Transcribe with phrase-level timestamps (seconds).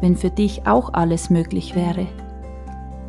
[0.00, 2.06] wenn für dich auch alles möglich wäre.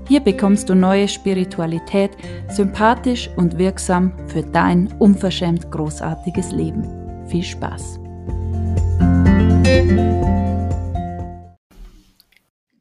[0.08, 2.12] Hier bekommst du neue Spiritualität,
[2.50, 7.28] sympathisch und wirksam für dein unverschämt großartiges Leben.
[7.28, 8.00] Viel Spaß!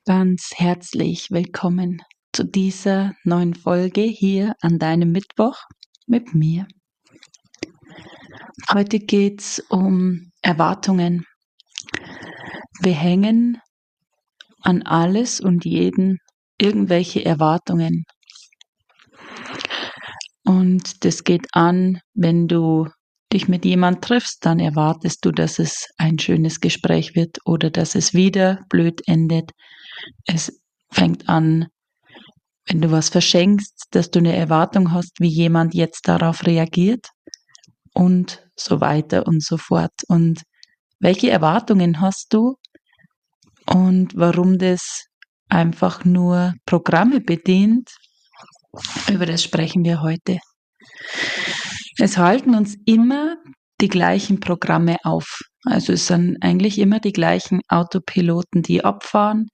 [0.04, 2.00] Ganz herzlich willkommen
[2.32, 5.64] zu dieser neuen Folge hier an deinem Mittwoch
[6.06, 6.68] mit mir.
[8.72, 11.24] Heute geht es um Erwartungen.
[12.82, 13.60] Wir hängen
[14.62, 16.18] an alles und jeden
[16.58, 18.04] irgendwelche Erwartungen.
[20.44, 22.88] Und das geht an, wenn du
[23.32, 27.94] dich mit jemand triffst, dann erwartest du, dass es ein schönes Gespräch wird oder dass
[27.94, 29.50] es wieder blöd endet.
[30.26, 31.66] Es fängt an,
[32.66, 37.08] wenn du was verschenkst, dass du eine Erwartung hast, wie jemand jetzt darauf reagiert
[37.92, 39.92] und so weiter und so fort.
[40.08, 40.42] Und
[41.00, 42.56] welche Erwartungen hast du
[43.68, 45.06] und warum das
[45.48, 47.90] einfach nur Programme bedient,
[49.08, 50.38] über das sprechen wir heute.
[51.98, 53.36] Es halten uns immer
[53.80, 55.40] die gleichen Programme auf.
[55.64, 59.48] Also es sind eigentlich immer die gleichen Autopiloten, die abfahren.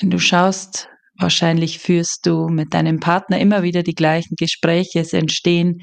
[0.00, 5.12] Wenn du schaust, wahrscheinlich führst du mit deinem Partner immer wieder die gleichen Gespräche, es
[5.12, 5.82] entstehen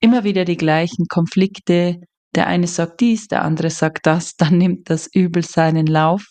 [0.00, 2.00] immer wieder die gleichen Konflikte.
[2.34, 6.24] Der eine sagt dies, der andere sagt das, dann nimmt das Übel seinen Lauf.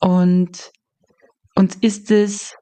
[0.00, 0.70] Und
[1.54, 2.54] uns ist es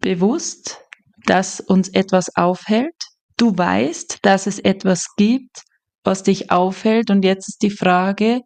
[0.00, 0.78] bewusst,
[1.26, 2.94] dass uns etwas aufhält.
[3.36, 5.62] Du weißt, dass es etwas gibt,
[6.04, 7.10] was dich aufhält.
[7.10, 8.40] Und jetzt ist die Frage,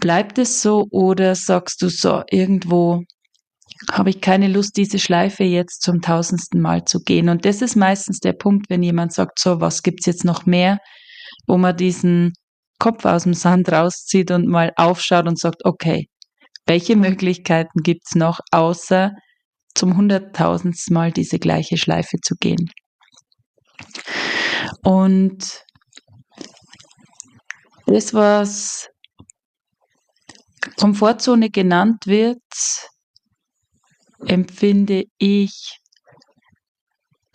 [0.00, 3.02] bleibt es so oder sagst du so, irgendwo
[3.92, 7.28] habe ich keine Lust, diese Schleife jetzt zum tausendsten Mal zu gehen.
[7.28, 10.78] Und das ist meistens der Punkt, wenn jemand sagt, so, was gibt's jetzt noch mehr,
[11.46, 12.32] wo man diesen
[12.78, 16.08] Kopf aus dem Sand rauszieht und mal aufschaut und sagt, okay,
[16.66, 19.12] welche Möglichkeiten gibt's noch, außer
[19.74, 22.70] zum hunderttausendsten Mal diese gleiche Schleife zu gehen?
[24.82, 25.64] Und
[27.86, 28.88] das, was
[30.76, 32.42] Komfortzone genannt wird,
[34.26, 35.78] empfinde ich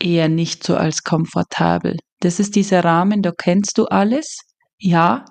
[0.00, 1.96] eher nicht so als komfortabel.
[2.20, 4.38] Das ist dieser Rahmen, da kennst du alles.
[4.86, 5.24] Ja,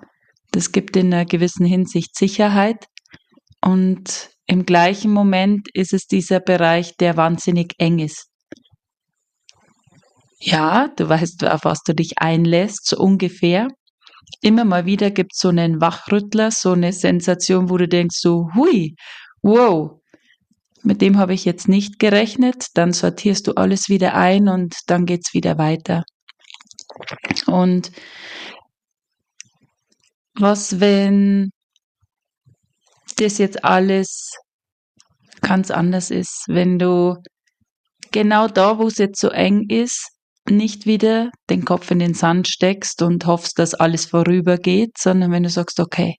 [0.50, 2.86] das gibt in einer gewissen Hinsicht Sicherheit.
[3.60, 8.26] Und im gleichen Moment ist es dieser Bereich, der wahnsinnig eng ist.
[10.40, 13.68] Ja, du weißt, auf was du dich einlässt, so ungefähr.
[14.42, 18.48] Immer mal wieder gibt es so einen Wachrüttler, so eine Sensation, wo du denkst, so,
[18.56, 18.96] hui,
[19.40, 20.00] wow,
[20.82, 22.66] mit dem habe ich jetzt nicht gerechnet.
[22.74, 26.02] Dann sortierst du alles wieder ein und dann geht es wieder weiter.
[27.46, 27.92] Und
[30.38, 31.50] was, wenn
[33.16, 34.32] das jetzt alles
[35.40, 37.16] ganz anders ist, wenn du
[38.10, 40.10] genau da, wo es jetzt so eng ist,
[40.48, 45.42] nicht wieder den Kopf in den Sand steckst und hoffst, dass alles vorübergeht, sondern wenn
[45.42, 46.16] du sagst, okay,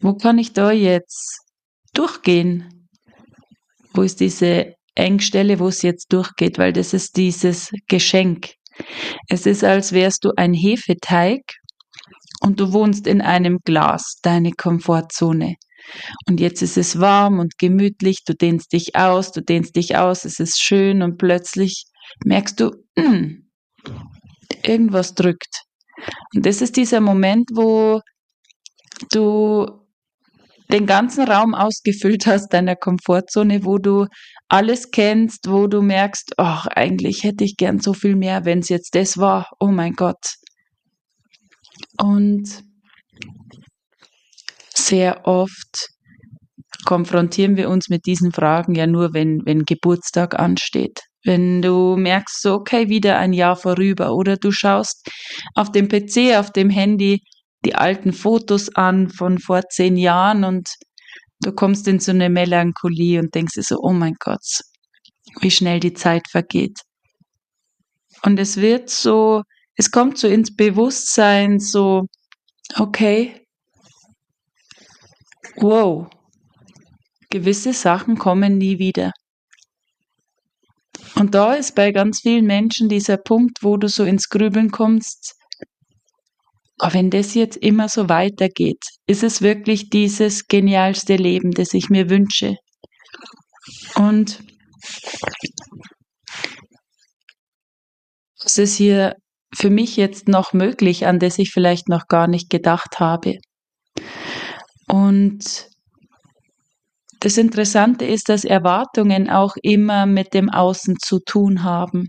[0.00, 1.40] wo kann ich da jetzt
[1.94, 2.88] durchgehen?
[3.92, 6.58] Wo ist diese Engstelle, wo es jetzt durchgeht?
[6.58, 8.52] Weil das ist dieses Geschenk.
[9.28, 11.42] Es ist, als wärst du ein Hefeteig
[12.48, 15.56] und du wohnst in einem Glas, deine Komfortzone.
[16.26, 20.24] Und jetzt ist es warm und gemütlich, du dehnst dich aus, du dehnst dich aus,
[20.24, 21.84] es ist schön und plötzlich
[22.24, 23.50] merkst du, mh, hm,
[24.64, 25.64] irgendwas drückt.
[26.34, 28.00] Und das ist dieser Moment, wo
[29.12, 29.66] du
[30.72, 34.06] den ganzen Raum ausgefüllt hast, deiner Komfortzone, wo du
[34.48, 38.70] alles kennst, wo du merkst, ach, eigentlich hätte ich gern so viel mehr, wenn es
[38.70, 39.50] jetzt das war.
[39.60, 40.38] Oh mein Gott,
[41.98, 42.62] und
[44.74, 45.88] sehr oft
[46.84, 51.00] konfrontieren wir uns mit diesen Fragen ja nur, wenn, wenn Geburtstag ansteht.
[51.24, 55.10] Wenn du merkst, so, okay, wieder ein Jahr vorüber oder du schaust
[55.54, 57.20] auf dem PC, auf dem Handy
[57.64, 60.68] die alten Fotos an von vor zehn Jahren und
[61.40, 64.60] du kommst in so eine Melancholie und denkst dir so, oh mein Gott,
[65.40, 66.78] wie schnell die Zeit vergeht.
[68.22, 69.42] Und es wird so
[69.78, 72.06] es kommt so ins Bewusstsein, so,
[72.76, 73.46] okay,
[75.56, 76.08] wow,
[77.30, 79.12] gewisse Sachen kommen nie wieder.
[81.14, 85.36] Und da ist bei ganz vielen Menschen dieser Punkt, wo du so ins Grübeln kommst,
[86.78, 91.88] aber wenn das jetzt immer so weitergeht, ist es wirklich dieses genialste Leben, das ich
[91.88, 92.56] mir wünsche.
[93.94, 94.42] Und
[98.42, 99.16] was ist hier
[99.54, 103.38] für mich jetzt noch möglich, an das ich vielleicht noch gar nicht gedacht habe?
[104.86, 105.68] Und
[107.20, 112.08] das Interessante ist, dass Erwartungen auch immer mit dem Außen zu tun haben.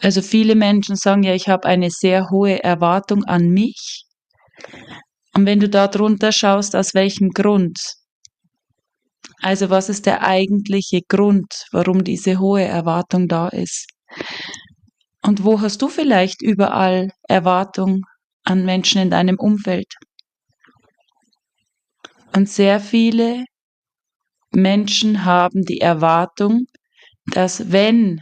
[0.00, 4.04] Also viele Menschen sagen ja, ich habe eine sehr hohe Erwartung an mich.
[5.34, 7.78] Und wenn du da drunter schaust, aus welchem Grund?
[9.40, 13.86] Also was ist der eigentliche Grund, warum diese hohe Erwartung da ist?
[15.22, 18.02] Und wo hast du vielleicht überall Erwartung
[18.44, 19.94] an Menschen in deinem Umfeld?
[22.34, 23.44] Und sehr viele
[24.52, 26.66] Menschen haben die Erwartung,
[27.26, 28.20] dass wenn,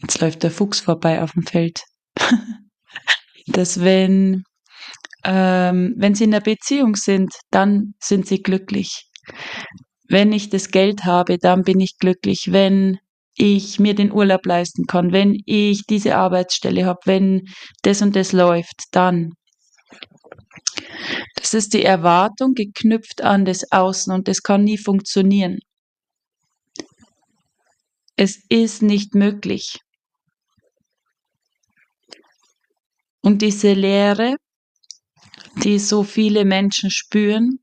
[0.00, 1.82] jetzt läuft der Fuchs vorbei auf dem Feld,
[3.46, 4.44] dass wenn,
[5.24, 9.06] ähm, wenn sie in einer Beziehung sind, dann sind sie glücklich.
[10.08, 12.52] Wenn ich das Geld habe, dann bin ich glücklich.
[12.52, 12.98] Wenn
[13.36, 17.42] ich mir den Urlaub leisten kann, wenn ich diese Arbeitsstelle habe, wenn
[17.82, 19.32] das und das läuft, dann.
[21.36, 25.58] Das ist die Erwartung geknüpft an das Außen und das kann nie funktionieren.
[28.16, 29.78] Es ist nicht möglich.
[33.22, 34.36] Und diese Leere,
[35.62, 37.58] die so viele Menschen spüren,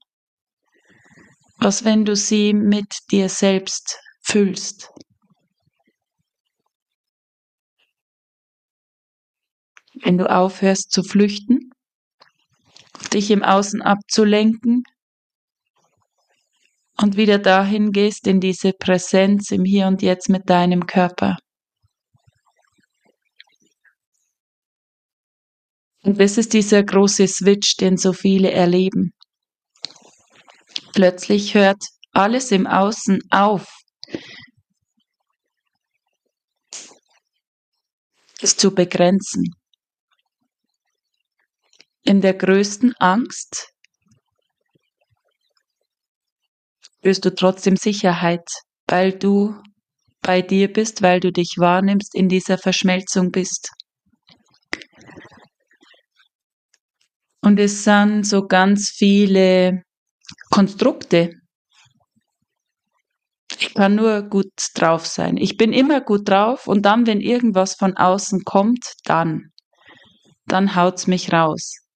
[1.57, 4.89] was wenn du sie mit dir selbst füllst?
[10.01, 11.72] Wenn du aufhörst zu flüchten,
[13.13, 14.84] dich im Außen abzulenken
[17.01, 21.38] und wieder dahin gehst in diese Präsenz im Hier und Jetzt mit deinem Körper.
[26.04, 29.12] Und das ist dieser große Switch, den so viele erleben.
[30.94, 33.68] Plötzlich hört alles im Außen auf.
[38.42, 39.58] Es zu begrenzen
[42.04, 43.74] in der größten Angst
[46.81, 48.48] spürst du trotzdem Sicherheit,
[48.88, 49.56] weil du
[50.22, 53.72] bei dir bist, weil du dich wahrnimmst, in dieser Verschmelzung bist.
[57.42, 59.84] Und es sind so ganz viele
[60.50, 61.31] Konstrukte.
[63.57, 65.38] Ich kann nur gut drauf sein.
[65.38, 69.51] Ich bin immer gut drauf und dann, wenn irgendwas von außen kommt, dann,
[70.46, 71.88] dann haut's mich raus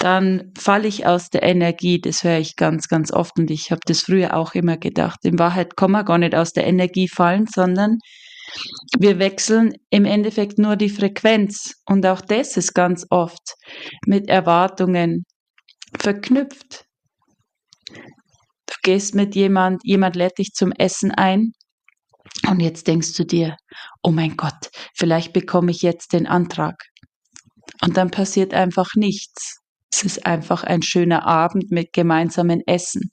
[0.00, 2.00] dann falle ich aus der Energie.
[2.00, 5.20] Das höre ich ganz, ganz oft und ich habe das früher auch immer gedacht.
[5.24, 7.98] In Wahrheit kann man gar nicht aus der Energie fallen, sondern
[8.98, 11.72] wir wechseln im Endeffekt nur die Frequenz.
[11.86, 13.54] Und auch das ist ganz oft
[14.06, 15.24] mit Erwartungen
[15.98, 16.84] verknüpft.
[17.88, 21.52] Du gehst mit jemand, jemand lädt dich zum Essen ein
[22.48, 23.56] und jetzt denkst du dir,
[24.02, 26.74] oh mein Gott, vielleicht bekomme ich jetzt den Antrag.
[27.84, 29.60] Und dann passiert einfach nichts.
[29.92, 33.10] Es ist einfach ein schöner Abend mit gemeinsamen Essen.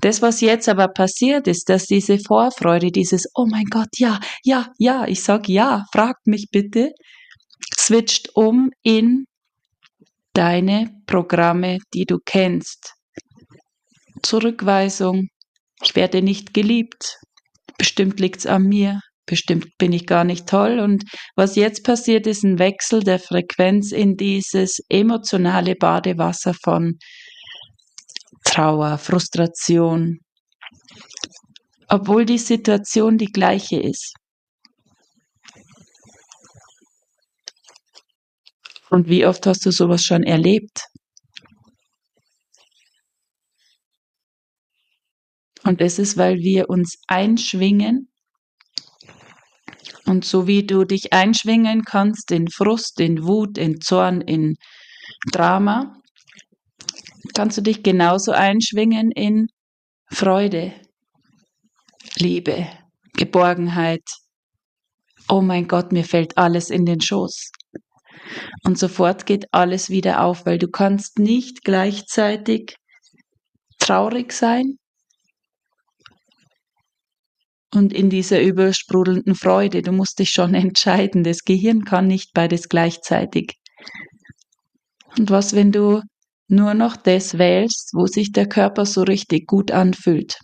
[0.00, 4.68] Das, was jetzt aber passiert ist, dass diese Vorfreude, dieses, oh mein Gott, ja, ja,
[4.78, 6.92] ja, ich sag ja, fragt mich bitte,
[7.78, 9.26] switcht um in
[10.32, 12.94] deine Programme, die du kennst.
[14.22, 15.28] Zurückweisung,
[15.82, 17.18] ich werde nicht geliebt,
[17.76, 20.78] bestimmt liegt's an mir, bestimmt bin ich gar nicht toll.
[20.80, 21.04] Und
[21.36, 26.98] was jetzt passiert, ist ein Wechsel der Frequenz in dieses emotionale Badewasser von
[28.44, 30.18] Trauer, Frustration,
[31.88, 34.14] obwohl die Situation die gleiche ist.
[38.90, 40.86] Und wie oft hast du sowas schon erlebt?
[45.64, 48.11] Und es ist, weil wir uns einschwingen
[50.06, 54.56] und so wie du dich einschwingen kannst in Frust, in Wut, in Zorn, in
[55.30, 55.94] Drama,
[57.34, 59.46] kannst du dich genauso einschwingen in
[60.10, 60.72] Freude,
[62.16, 62.66] Liebe,
[63.14, 64.02] Geborgenheit.
[65.28, 67.50] Oh mein Gott, mir fällt alles in den Schoß.
[68.64, 72.76] Und sofort geht alles wieder auf, weil du kannst nicht gleichzeitig
[73.78, 74.78] traurig sein
[77.74, 79.82] und in dieser übersprudelnden Freude.
[79.82, 81.24] Du musst dich schon entscheiden.
[81.24, 83.54] Das Gehirn kann nicht beides gleichzeitig.
[85.18, 86.02] Und was, wenn du
[86.48, 90.38] nur noch das wählst, wo sich der Körper so richtig gut anfühlt.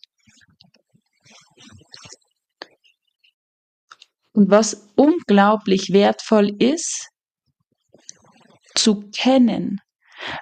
[4.33, 7.09] Und was unglaublich wertvoll ist,
[8.75, 9.81] zu kennen,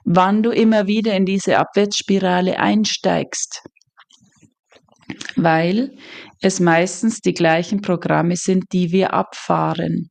[0.04, 3.62] wann du immer wieder in diese Abwärtsspirale einsteigst,
[5.46, 5.96] weil
[6.40, 10.10] es meistens die gleichen Programme sind, die wir abfahren.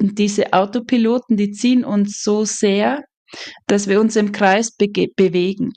[0.00, 3.04] Und diese Autopiloten, die ziehen uns so sehr,
[3.66, 5.74] dass wir uns im Kreis be bewegen.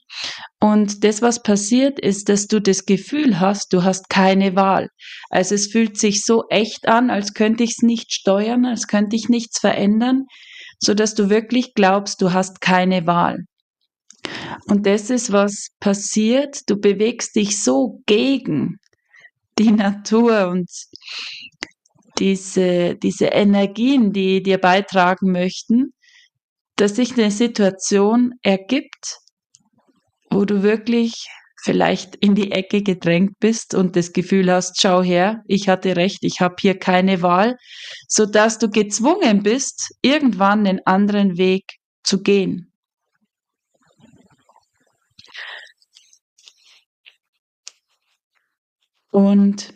[0.61, 4.87] Und das, was passiert, ist, dass du das Gefühl hast, du hast keine Wahl.
[5.29, 9.17] Also es fühlt sich so echt an, als könnte ich es nicht steuern, als könnte
[9.17, 10.27] ich nichts verändern,
[10.79, 13.39] so dass du wirklich glaubst, du hast keine Wahl.
[14.67, 16.69] Und das ist, was passiert.
[16.69, 18.77] Du bewegst dich so gegen
[19.57, 20.69] die Natur und
[22.19, 25.93] diese, diese Energien, die dir beitragen möchten,
[26.75, 29.19] dass sich eine Situation ergibt,
[30.29, 31.27] wo du wirklich
[31.61, 36.19] vielleicht in die Ecke gedrängt bist und das Gefühl hast, schau her, ich hatte recht,
[36.21, 37.57] ich habe hier keine Wahl,
[38.07, 41.65] so dass du gezwungen bist, irgendwann einen anderen Weg
[42.03, 42.68] zu gehen.
[49.19, 49.73] Und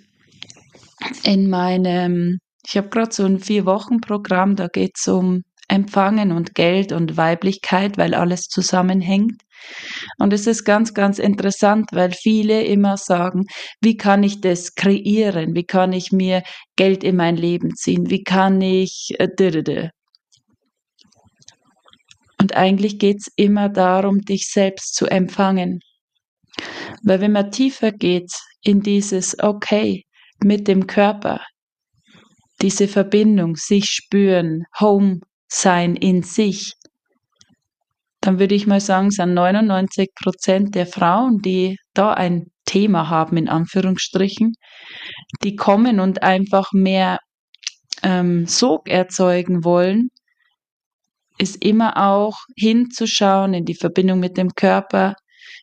[1.23, 6.93] in meinem, ich habe gerade so ein Vier-Wochen-Programm, da geht es um Empfangen und Geld
[6.93, 9.41] und Weiblichkeit, weil alles zusammenhängt.
[10.17, 13.43] Und es ist ganz, ganz interessant, weil viele immer sagen,
[13.81, 15.55] wie kann ich das kreieren?
[15.55, 16.43] Wie kann ich mir
[16.77, 18.09] Geld in mein Leben ziehen?
[18.09, 19.13] Wie kann ich...
[19.19, 19.89] Äh,
[22.39, 25.81] und eigentlich geht es immer darum, dich selbst zu empfangen.
[27.03, 28.31] Weil wenn man tiefer geht
[28.63, 30.05] in dieses, okay,
[30.39, 31.41] mit dem Körper,
[32.62, 36.74] diese Verbindung, sich spüren, Home sein in sich,
[38.22, 43.36] dann würde ich mal sagen, sind 99 Prozent der Frauen, die da ein Thema haben,
[43.36, 44.53] in Anführungsstrichen,
[45.43, 47.20] die kommen und einfach mehr
[48.01, 50.10] ähm, Sog erzeugen wollen,
[51.38, 55.15] ist immer auch hinzuschauen in die Verbindung mit dem Körper,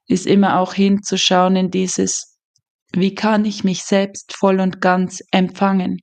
[0.07, 2.30] ist immer auch hinzuschauen in dieses,
[2.93, 5.99] wie kann ich mich selbst voll und ganz empfangen?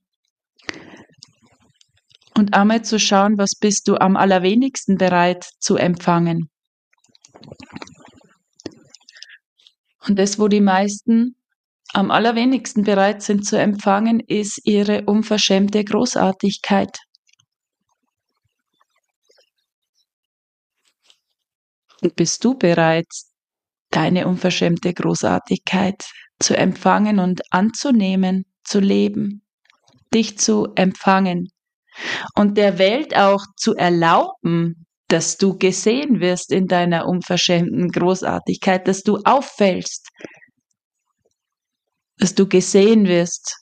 [2.34, 6.48] Und einmal zu schauen, was bist du am allerwenigsten bereit zu empfangen.
[10.06, 11.34] Und das, wo die meisten
[11.92, 16.96] am allerwenigsten bereit sind zu empfangen, ist ihre unverschämte Großartigkeit.
[22.00, 23.08] Und bist du bereit,
[23.90, 26.04] deine unverschämte Großartigkeit
[26.40, 29.42] zu empfangen und anzunehmen, zu leben,
[30.14, 31.48] dich zu empfangen
[32.34, 39.02] und der Welt auch zu erlauben, dass du gesehen wirst in deiner unverschämten Großartigkeit, dass
[39.02, 40.08] du auffällst,
[42.18, 43.56] dass du gesehen wirst.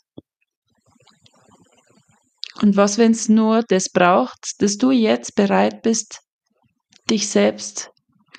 [2.62, 6.20] Und was, wenn es nur das braucht, dass du jetzt bereit bist,
[7.08, 7.90] dich selbst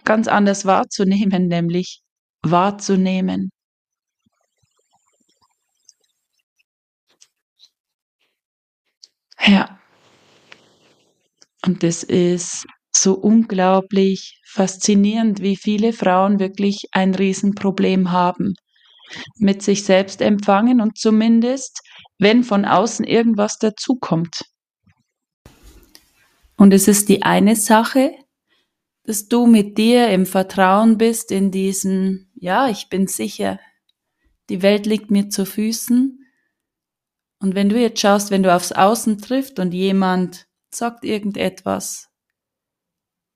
[0.03, 2.01] ganz anders wahrzunehmen, nämlich
[2.41, 3.51] wahrzunehmen.
[9.45, 9.79] Ja.
[11.65, 12.65] Und das ist
[12.95, 18.55] so unglaublich faszinierend, wie viele Frauen wirklich ein Riesenproblem haben
[19.37, 21.81] mit sich selbst empfangen und zumindest,
[22.19, 24.41] wenn von außen irgendwas dazukommt.
[26.57, 28.11] Und es ist die eine Sache,
[29.03, 33.59] dass du mit dir im Vertrauen bist in diesen, ja, ich bin sicher,
[34.49, 36.26] die Welt liegt mir zu Füßen.
[37.39, 42.09] Und wenn du jetzt schaust, wenn du aufs Außen triffst und jemand sagt irgendetwas,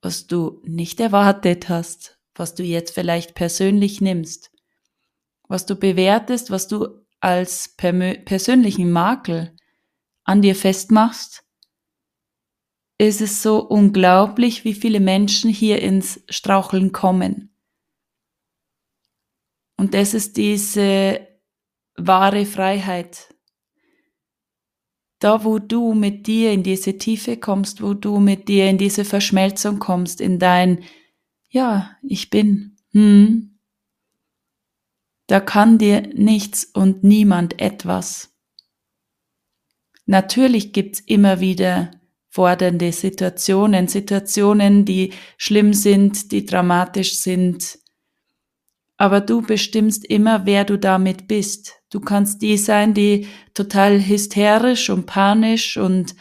[0.02, 4.52] was du nicht erwartet hast, was du jetzt vielleicht persönlich nimmst,
[5.48, 9.56] was du bewertest, was du als persönlichen Makel
[10.24, 11.44] an dir festmachst,
[12.98, 17.56] ist es so unglaublich, wie viele Menschen hier ins Straucheln kommen.
[19.78, 21.28] Und das ist diese
[21.96, 23.31] wahre Freiheit.
[25.22, 29.06] Da, wo du mit dir in diese Tiefe kommst, wo du mit dir in diese
[29.06, 30.84] Verschmelzung kommst, in dein,
[31.48, 33.60] ja, ich bin, hm,
[35.28, 38.36] da kann dir nichts und niemand etwas.
[40.08, 41.92] Natürlich gibt's immer wieder
[42.30, 47.78] fordernde Situationen, Situationen, die schlimm sind, die dramatisch sind.
[48.98, 51.81] Aber du bestimmst immer, wer du damit bist.
[51.92, 56.16] Du kannst die sein, die total hysterisch und panisch und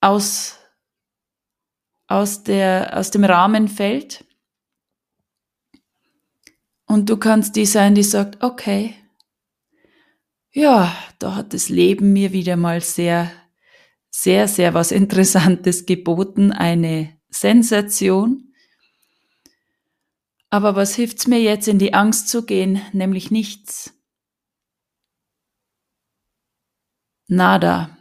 [0.00, 0.58] aus
[2.12, 4.24] aus, der, aus dem Rahmen fällt.
[6.86, 8.94] Und du kannst die sein, die sagt, okay,
[10.52, 13.32] ja, da hat das Leben mir wieder mal sehr,
[14.10, 18.51] sehr, sehr was Interessantes geboten, eine Sensation.
[20.52, 22.82] Aber was hilft's mir jetzt in die Angst zu gehen?
[22.92, 23.94] Nämlich nichts.
[27.26, 27.96] Nada.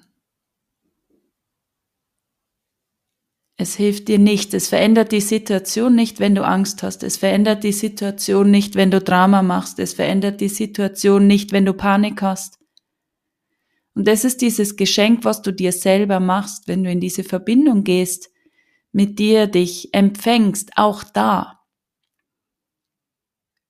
[3.55, 4.53] Es hilft dir nicht.
[4.53, 7.03] Es verändert die Situation nicht, wenn du Angst hast.
[7.03, 9.79] Es verändert die Situation nicht, wenn du Drama machst.
[9.79, 12.59] Es verändert die Situation nicht, wenn du Panik hast.
[13.95, 17.85] Und das ist dieses Geschenk, was du dir selber machst, wenn du in diese Verbindung
[17.85, 18.29] gehst,
[18.91, 21.60] mit dir dich empfängst, auch da.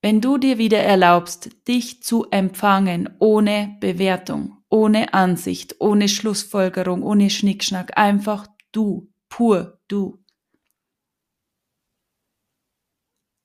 [0.04, 7.30] Wenn du dir wieder erlaubst, dich zu empfangen ohne Bewertung, ohne Ansicht, ohne Schlussfolgerung, ohne
[7.30, 10.18] Schnickschnack, einfach du, pur du.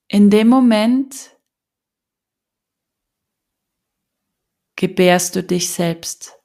[0.09, 1.37] In dem Moment
[4.77, 6.39] gebärst du dich selbst,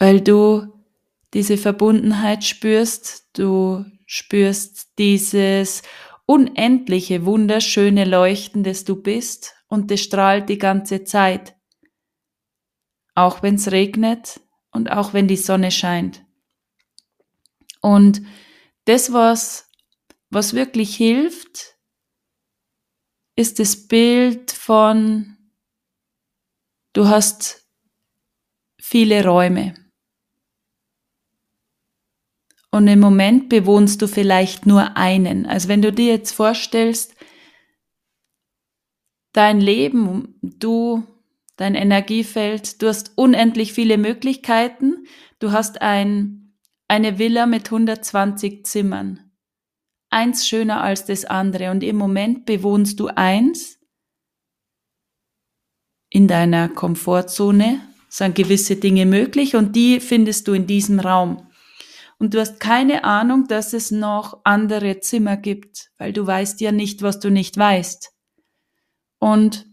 [0.00, 0.72] weil du
[1.34, 5.82] diese Verbundenheit spürst, du spürst dieses
[6.28, 11.56] unendliche, wunderschöne Leuchten, das du bist und das strahlt die ganze Zeit,
[13.14, 14.38] auch wenn es regnet
[14.70, 16.22] und auch wenn die Sonne scheint.
[17.80, 18.20] Und
[18.84, 19.70] das, was,
[20.28, 21.78] was wirklich hilft,
[23.34, 25.38] ist das Bild von,
[26.92, 27.66] du hast
[28.78, 29.77] viele Räume.
[32.70, 35.46] Und im Moment bewohnst du vielleicht nur einen.
[35.46, 37.14] Also wenn du dir jetzt vorstellst,
[39.32, 41.02] dein Leben, du,
[41.56, 45.06] dein Energiefeld, du hast unendlich viele Möglichkeiten,
[45.38, 46.38] du hast ein
[46.88, 49.30] eine Villa mit 120 Zimmern.
[50.10, 53.78] Eins schöner als das andere und im Moment bewohnst du eins
[56.08, 61.46] in deiner Komfortzone, sind gewisse Dinge möglich und die findest du in diesem Raum.
[62.18, 66.72] Und du hast keine Ahnung, dass es noch andere Zimmer gibt, weil du weißt ja
[66.72, 68.12] nicht, was du nicht weißt.
[69.20, 69.66] Und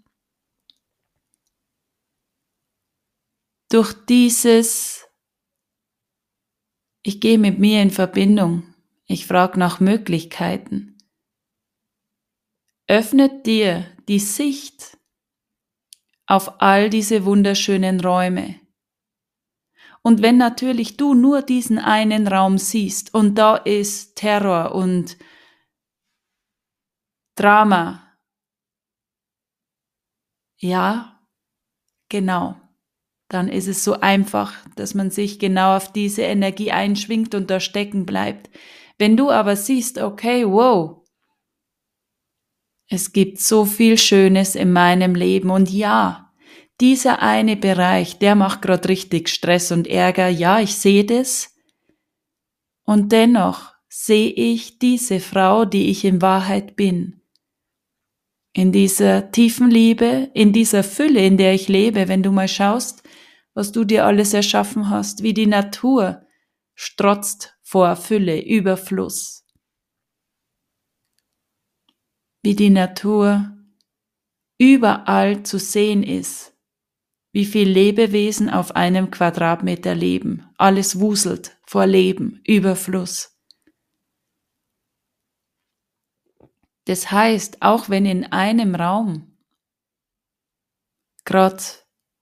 [3.70, 5.06] durch dieses
[7.08, 8.64] ich gehe mit mir in Verbindung.
[9.06, 10.98] Ich frage nach Möglichkeiten.
[12.88, 14.98] Öffnet dir die Sicht
[16.26, 18.60] auf all diese wunderschönen Räume.
[20.06, 25.18] Und wenn natürlich du nur diesen einen Raum siehst und da ist Terror und
[27.36, 28.16] Drama,
[30.58, 31.20] ja,
[32.10, 32.56] genau
[33.30, 37.60] dann ist es so einfach, dass man sich genau auf diese Energie einschwingt und da
[37.60, 38.50] stecken bleibt.
[38.98, 41.04] Wenn du aber siehst, okay, wow,
[42.88, 46.25] es gibt so viel Schönes in meinem Leben und ja,
[46.82, 51.56] dieser eine Bereich, der macht gerade richtig Stress und Ärger, ja, ich sehe das.
[52.84, 57.22] Und dennoch sehe ich diese Frau, die ich in Wahrheit bin.
[58.54, 63.04] In dieser tiefen Liebe, in dieser Fülle, in der ich lebe, wenn du mal schaust,
[63.54, 66.26] was du dir alles erschaffen hast, wie die Natur
[66.74, 69.46] strotzt vor Fülle, Überfluss.
[72.44, 73.58] Wie die Natur
[74.58, 76.55] überall zu sehen ist,
[77.36, 83.38] wie viel Lebewesen auf einem Quadratmeter leben, alles wuselt vor Leben, Überfluss.
[86.86, 89.36] Das heißt, auch wenn in einem Raum
[91.26, 91.62] gerade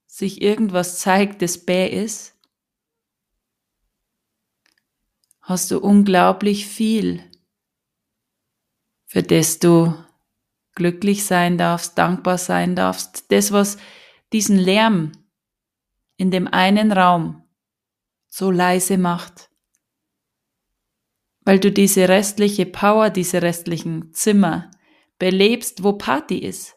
[0.07, 2.35] sich irgendwas zeigt, das bäh ist,
[5.41, 7.23] hast du unglaublich viel,
[9.05, 9.93] für das du
[10.73, 13.31] glücklich sein darfst, dankbar sein darfst.
[13.31, 13.77] Das, was
[14.33, 15.11] diesen Lärm
[16.17, 17.43] in dem einen Raum
[18.27, 19.49] so leise macht,
[21.41, 24.71] weil du diese restliche Power, diese restlichen Zimmer
[25.19, 26.75] belebst, wo Party ist.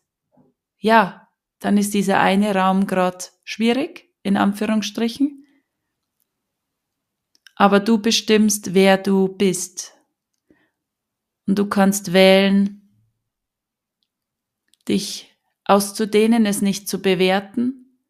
[0.78, 5.46] Ja, dann ist dieser eine Raum gerade schwierig, in Anführungsstrichen.
[7.54, 9.94] Aber du bestimmst, wer du bist.
[11.46, 12.92] Und du kannst wählen,
[14.88, 15.35] dich
[15.66, 18.00] auszudehnen, es nicht zu bewerten,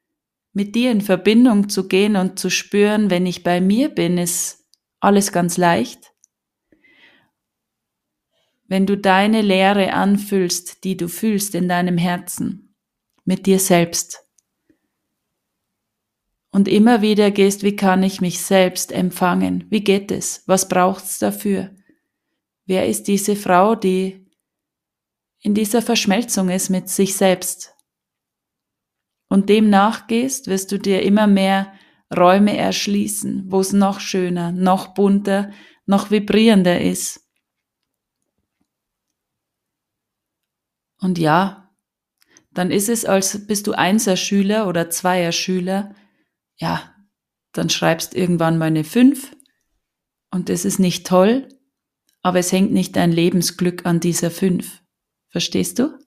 [0.52, 4.64] mit dir in Verbindung zu gehen und zu spüren, wenn ich bei mir bin, ist
[5.00, 6.12] alles ganz leicht.
[8.66, 12.74] Wenn du deine Leere anfüllst, die du fühlst in deinem Herzen,
[13.24, 14.22] mit dir selbst.
[16.50, 19.66] und immer wieder gehst, wie kann ich mich selbst empfangen?
[19.68, 20.42] Wie geht es?
[20.46, 21.70] Was braucht's dafür?
[22.64, 24.25] Wer ist diese Frau, die
[25.46, 27.72] in dieser Verschmelzung ist mit sich selbst?
[29.28, 31.72] Und dem nachgehst, wirst du dir immer mehr
[32.14, 35.52] Räume erschließen, wo es noch schöner, noch bunter,
[35.84, 37.20] noch vibrierender ist.
[40.98, 41.72] Und ja,
[42.50, 45.94] dann ist es, als bist du Einser-Schüler oder Zweier-Schüler,
[46.56, 46.92] ja,
[47.52, 49.36] dann schreibst irgendwann mal eine Fünf
[50.32, 51.48] und das ist nicht toll,
[52.22, 54.82] aber es hängt nicht dein Lebensglück an dieser Fünf.
[55.36, 55.98] Verstehst du?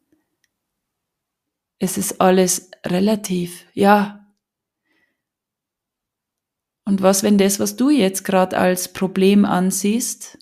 [1.77, 4.27] Es ist alles relativ, ja.
[6.83, 10.39] Und was, wenn das, was du jetzt gerade als Problem ansiehst,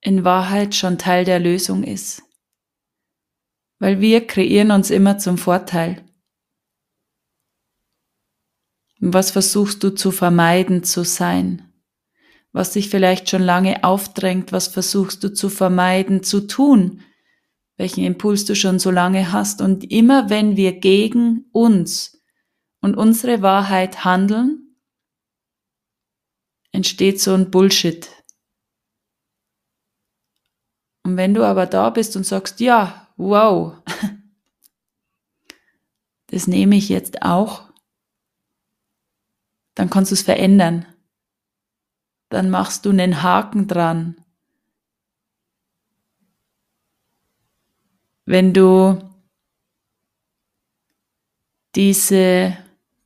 [0.00, 2.22] in Wahrheit schon Teil der Lösung ist?
[3.80, 6.04] weil wir kreieren uns immer zum Vorteil.
[9.00, 11.72] Was versuchst du zu vermeiden zu sein?
[12.52, 17.02] Was dich vielleicht schon lange aufdrängt, was versuchst du zu vermeiden zu tun?
[17.80, 19.62] Welchen Impuls du schon so lange hast.
[19.62, 22.22] Und immer wenn wir gegen uns
[22.82, 24.76] und unsere Wahrheit handeln,
[26.72, 28.06] entsteht so ein Bullshit.
[31.04, 33.82] Und wenn du aber da bist und sagst, ja, wow,
[36.26, 37.72] das nehme ich jetzt auch,
[39.74, 40.84] dann kannst du es verändern.
[42.28, 44.19] Dann machst du einen Haken dran.
[48.30, 48.96] Wenn du
[51.74, 52.56] diese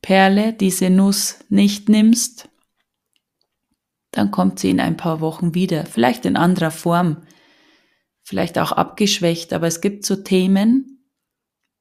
[0.03, 2.47] Perle, diese Nuss nicht nimmst,
[4.11, 7.25] dann kommt sie in ein paar Wochen wieder, vielleicht in anderer Form
[8.21, 11.09] vielleicht auch abgeschwächt, aber es gibt so Themen,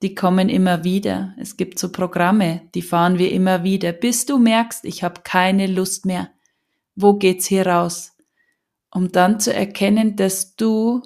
[0.01, 1.35] die kommen immer wieder.
[1.39, 5.67] Es gibt so Programme, die fahren wir immer wieder, bis du merkst, ich habe keine
[5.67, 6.31] Lust mehr.
[6.95, 8.17] Wo geht's hier raus?
[8.91, 11.03] Um dann zu erkennen, dass du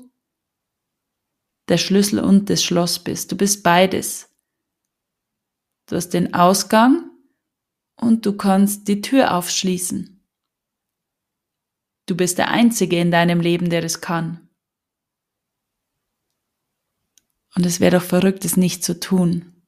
[1.69, 3.31] der Schlüssel und das Schloss bist.
[3.33, 4.31] Du bist beides.
[5.87, 7.11] Du hast den Ausgang
[7.97, 10.15] und du kannst die Tür aufschließen.
[12.07, 14.49] Du bist der Einzige in deinem Leben, der es kann.
[17.55, 19.65] Und es wäre doch verrückt, es nicht zu tun.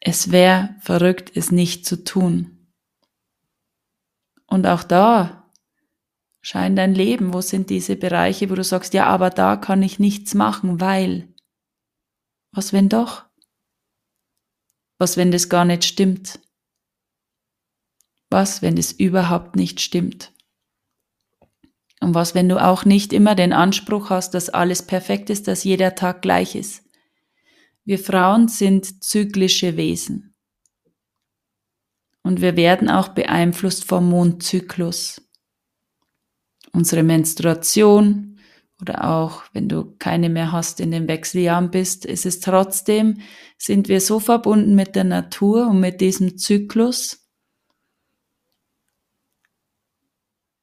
[0.00, 2.72] Es wäre verrückt, es nicht zu tun.
[4.46, 5.45] Und auch da
[6.46, 9.98] scheint dein Leben, wo sind diese Bereiche, wo du sagst, ja, aber da kann ich
[9.98, 11.28] nichts machen, weil.
[12.52, 13.24] Was wenn doch?
[14.96, 16.38] Was wenn das gar nicht stimmt?
[18.30, 20.32] Was, wenn es überhaupt nicht stimmt?
[22.00, 25.64] Und was, wenn du auch nicht immer den Anspruch hast, dass alles perfekt ist, dass
[25.64, 26.84] jeder Tag gleich ist?
[27.84, 30.36] Wir Frauen sind zyklische Wesen.
[32.22, 35.25] Und wir werden auch beeinflusst vom Mondzyklus.
[36.76, 38.38] Unsere Menstruation
[38.80, 43.20] oder auch wenn du keine mehr hast in den Wechseljahren bist, ist es trotzdem,
[43.56, 47.26] sind wir so verbunden mit der Natur und mit diesem Zyklus,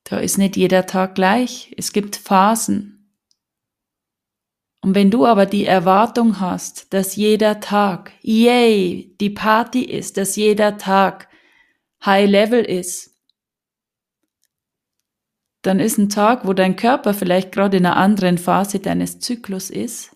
[0.04, 1.74] Da ist nicht jeder Tag gleich.
[1.78, 3.16] Es gibt Phasen.
[4.82, 10.36] Und wenn du aber die Erwartung hast, dass jeder Tag, yay, die Party ist, dass
[10.36, 11.30] jeder Tag
[12.06, 13.13] High Level ist,
[15.64, 19.70] dann ist ein Tag, wo dein Körper vielleicht gerade in einer anderen Phase deines Zyklus
[19.70, 20.16] ist,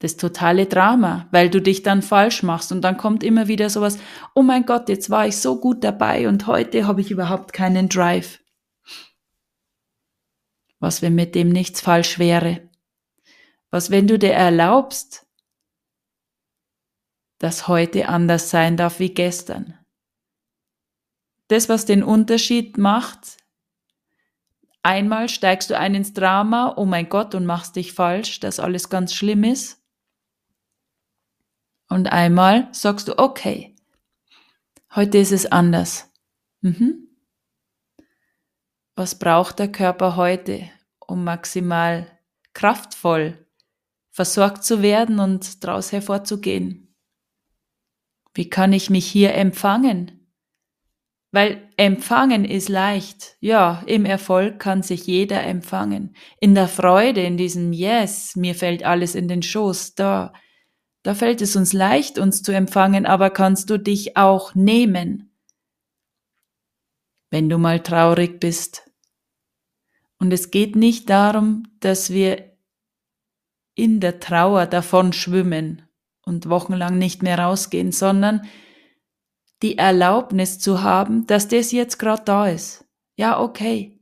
[0.00, 3.98] das totale Drama, weil du dich dann falsch machst und dann kommt immer wieder sowas,
[4.34, 7.88] oh mein Gott, jetzt war ich so gut dabei und heute habe ich überhaupt keinen
[7.88, 8.38] Drive
[10.80, 12.68] was wenn mit dem nichts falsch wäre?
[13.70, 15.26] Was wenn du dir erlaubst,
[17.38, 19.78] dass heute anders sein darf wie gestern?
[21.48, 23.38] Das, was den Unterschied macht,
[24.82, 28.88] einmal steigst du ein ins Drama, oh mein Gott, und machst dich falsch, dass alles
[28.88, 29.82] ganz schlimm ist.
[31.88, 33.74] Und einmal sagst du, okay,
[34.94, 36.12] heute ist es anders.
[36.60, 37.08] Mhm.
[38.94, 42.10] Was braucht der Körper heute, um maximal
[42.52, 43.46] kraftvoll
[44.10, 46.96] versorgt zu werden und daraus hervorzugehen?
[48.34, 50.17] Wie kann ich mich hier empfangen?
[51.30, 53.36] Weil empfangen ist leicht.
[53.40, 56.16] Ja, im Erfolg kann sich jeder empfangen.
[56.40, 60.32] In der Freude, in diesem Yes, mir fällt alles in den Schoß, da,
[61.02, 65.30] da fällt es uns leicht, uns zu empfangen, aber kannst du dich auch nehmen?
[67.30, 68.88] Wenn du mal traurig bist,
[70.18, 72.52] und es geht nicht darum, dass wir
[73.74, 75.82] in der Trauer davon schwimmen
[76.22, 78.42] und wochenlang nicht mehr rausgehen, sondern
[79.62, 82.84] die Erlaubnis zu haben, dass das jetzt gerade da ist.
[83.16, 84.00] Ja, okay.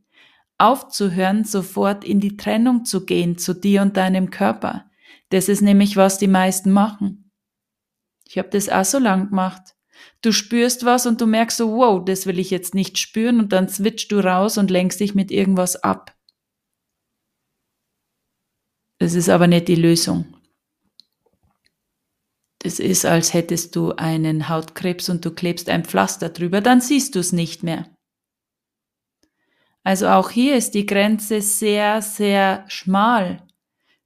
[0.58, 4.90] Aufzuhören, sofort in die Trennung zu gehen zu dir und deinem Körper.
[5.30, 7.30] Das ist nämlich, was die meisten machen.
[8.26, 9.74] Ich habe das auch so lang gemacht.
[10.22, 13.52] Du spürst was und du merkst so, wow, das will ich jetzt nicht spüren und
[13.52, 16.14] dann switchst du raus und lenkst dich mit irgendwas ab.
[18.98, 20.35] Das ist aber nicht die Lösung.
[22.66, 27.14] Das ist, als hättest du einen Hautkrebs und du klebst ein Pflaster drüber, dann siehst
[27.14, 27.86] du es nicht mehr.
[29.84, 33.46] Also auch hier ist die Grenze sehr, sehr schmal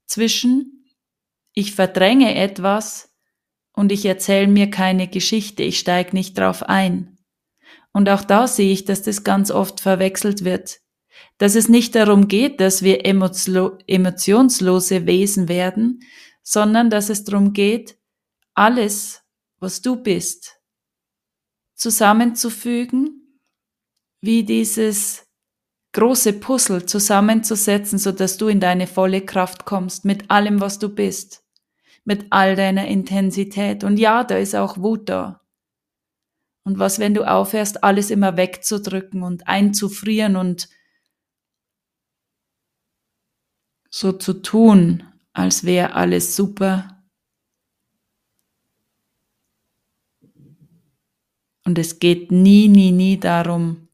[0.04, 0.84] zwischen
[1.54, 3.16] ich verdränge etwas
[3.72, 7.16] und ich erzähle mir keine Geschichte, ich steige nicht drauf ein.
[7.94, 10.80] Und auch da sehe ich, dass das ganz oft verwechselt wird
[11.38, 16.00] dass es nicht darum geht, dass wir emotionslose Wesen werden,
[16.42, 17.96] sondern dass es darum geht,
[18.54, 19.22] alles,
[19.58, 20.60] was du bist,
[21.74, 23.40] zusammenzufügen,
[24.20, 25.26] wie dieses
[25.92, 30.88] große Puzzle zusammenzusetzen, so dass du in deine volle Kraft kommst mit allem, was du
[30.88, 31.44] bist,
[32.04, 33.82] mit all deiner Intensität.
[33.82, 35.40] Und ja, da ist auch Wut da.
[36.62, 40.68] Und was, wenn du aufhörst, alles immer wegzudrücken und einzufrieren und
[43.90, 46.99] so zu tun, als wäre alles super.
[51.70, 53.86] Und es geht nie, nie, nie darum,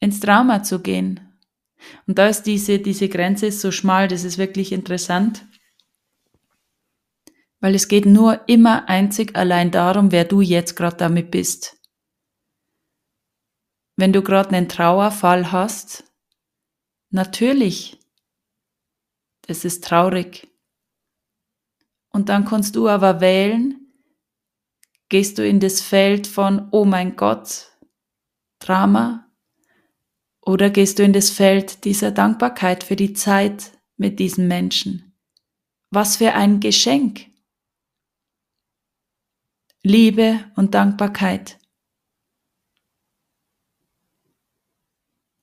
[0.00, 1.40] ins Trauma zu gehen.
[2.06, 5.46] Und da ist diese, diese Grenze so schmal, das ist wirklich interessant.
[7.60, 11.80] Weil es geht nur immer einzig allein darum, wer du jetzt gerade damit bist.
[13.96, 16.04] Wenn du gerade einen Trauerfall hast,
[17.08, 17.98] natürlich
[19.46, 20.50] das ist traurig.
[22.10, 23.83] Und dann kannst du aber wählen,
[25.08, 27.70] gehst du in das Feld von, oh mein Gott,
[28.58, 29.24] Drama,
[30.40, 35.16] oder gehst du in das Feld dieser Dankbarkeit für die Zeit mit diesen Menschen?
[35.90, 37.26] Was für ein Geschenk.
[39.82, 41.58] Liebe und Dankbarkeit.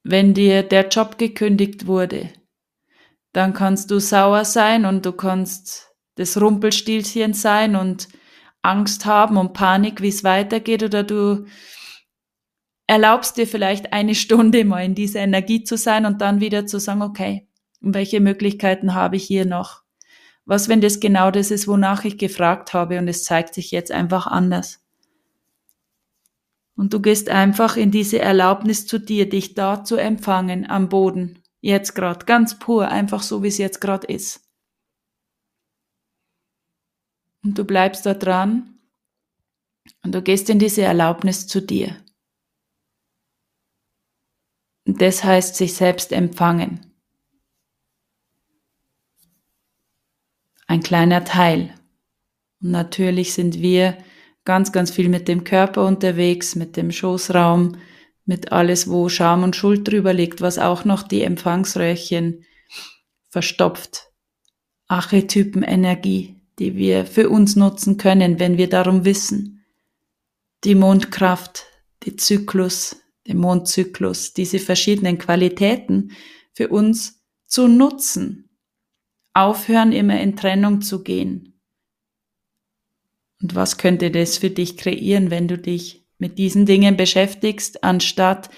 [0.04, 2.34] Wenn dir der Job gekündigt wurde,
[3.34, 8.08] dann kannst du sauer sein und du kannst das Rumpelstilzchen sein und
[8.62, 11.45] Angst haben und Panik, wie es weitergeht, oder du
[12.88, 16.80] erlaubst dir vielleicht eine Stunde mal in dieser Energie zu sein und dann wieder zu
[16.80, 17.47] sagen, okay,
[17.80, 19.82] welche Möglichkeiten habe ich hier noch?
[20.45, 23.91] Was, wenn das genau das ist, wonach ich gefragt habe und es zeigt sich jetzt
[23.91, 24.84] einfach anders?
[26.76, 31.41] Und du gehst einfach in diese Erlaubnis zu dir, dich da zu empfangen am Boden
[31.62, 34.50] Jetzt gerade, ganz pur, einfach so, wie es jetzt gerade ist.
[37.43, 38.80] Und du bleibst da dran
[40.04, 41.95] und du gehst in diese Erlaubnis zu dir.
[44.86, 46.91] Und das heißt sich selbst empfangen.
[50.67, 51.73] Ein kleiner Teil.
[52.62, 53.97] Und natürlich sind wir
[54.45, 57.77] ganz, ganz viel mit dem Körper unterwegs, mit dem Schoßraum,
[58.25, 62.45] mit alles, wo Scham und Schuld drüber liegt, was auch noch die Empfangsröhrchen
[63.30, 64.12] verstopft.
[64.88, 69.65] Archetypenenergie, die wir für uns nutzen können, wenn wir darum wissen.
[70.63, 71.65] Die Mondkraft,
[72.04, 76.12] die Zyklus, den Mondzyklus, diese verschiedenen Qualitäten
[76.54, 78.47] für uns zu nutzen.
[79.34, 81.60] Aufhören, immer in Trennung zu gehen.
[83.41, 88.52] Und was könnte das für dich kreieren, wenn du dich mit diesen Dingen beschäftigst, anstatt,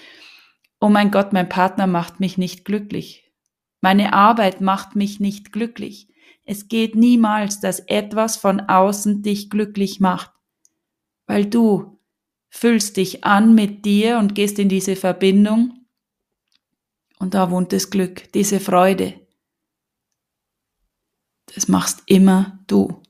[0.78, 3.32] oh mein Gott, mein Partner macht mich nicht glücklich.
[3.80, 6.08] Meine Arbeit macht mich nicht glücklich.
[6.44, 10.30] Es geht niemals, dass etwas von außen dich glücklich macht,
[11.26, 11.98] weil du
[12.50, 15.86] füllst dich an mit dir und gehst in diese Verbindung
[17.18, 19.14] und da wohnt das Glück, diese Freude.
[21.54, 23.00] Das machst immer du.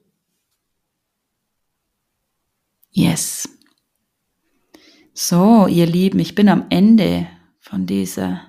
[2.91, 3.49] Yes.
[5.13, 8.41] So, ihr Lieben, ich bin am Ende von dieser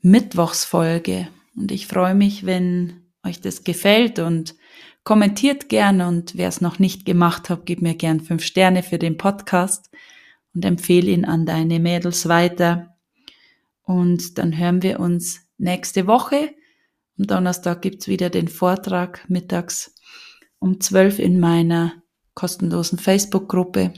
[0.00, 4.54] Mittwochsfolge und ich freue mich, wenn euch das gefällt und
[5.04, 8.98] kommentiert gern und wer es noch nicht gemacht hat, gib mir gern fünf Sterne für
[8.98, 9.90] den Podcast
[10.54, 12.96] und empfehle ihn an deine Mädels weiter.
[13.82, 16.54] Und dann hören wir uns nächste Woche.
[17.18, 19.94] Am Donnerstag gibt's wieder den Vortrag mittags
[20.58, 21.92] um zwölf in meiner
[22.34, 23.92] kostenlosen Facebook-Gruppe.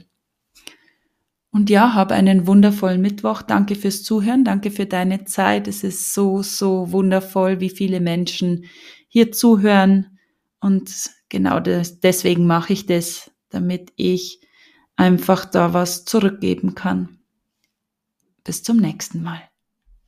[1.50, 3.42] Und ja, hab einen wundervollen Mittwoch.
[3.42, 4.44] Danke fürs Zuhören.
[4.44, 5.68] Danke für deine Zeit.
[5.68, 8.64] Es ist so, so wundervoll, wie viele Menschen
[9.14, 10.18] hier zuhören
[10.58, 10.90] Und
[11.28, 14.40] genau das, deswegen mache ich das, damit ich
[14.96, 17.20] einfach da was zurückgeben kann.
[18.42, 19.40] Bis zum nächsten Mal.